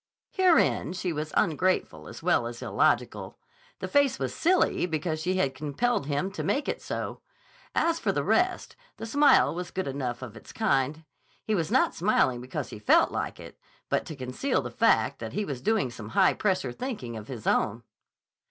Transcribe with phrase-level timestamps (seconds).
[0.31, 3.37] (Herein she was ungrateful as well as illogical.
[3.77, 7.21] The face was silly because she had compelled him to make it so.
[7.75, 11.03] As for the rest, the smile was good enough of its kind.
[11.43, 13.59] He was not smiling because he felt like it,
[13.89, 17.45] but to conceal the fact that he was doing some high pressure thinking of his
[17.45, 17.83] own.)